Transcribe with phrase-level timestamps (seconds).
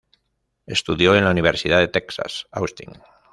[0.65, 2.91] Estudió en la Universidad de Texas en Austin.